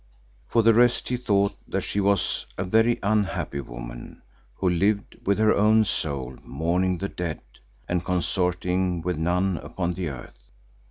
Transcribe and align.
For 0.47 0.63
the 0.63 0.73
rest 0.73 1.09
he 1.09 1.15
thought 1.17 1.53
that 1.67 1.81
she 1.81 1.99
was 1.99 2.47
a 2.57 2.63
very 2.63 2.97
unhappy 3.03 3.59
woman 3.61 4.23
who 4.55 4.67
"lived 4.67 5.15
with 5.27 5.37
her 5.37 5.53
own 5.53 5.85
soul 5.85 6.37
mourning 6.41 6.97
the 6.97 7.07
dead" 7.07 7.41
and 7.87 8.03
consorting 8.03 9.03
with 9.03 9.19
none 9.19 9.57
upon 9.59 9.93
the 9.93 10.09
earth. 10.09 10.39